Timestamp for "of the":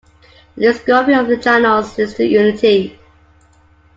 1.13-1.37